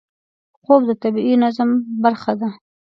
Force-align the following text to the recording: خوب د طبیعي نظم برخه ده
خوب 0.63 0.81
د 0.89 0.91
طبیعي 1.03 1.35
نظم 1.43 1.69
برخه 2.03 2.33
ده 2.39 2.49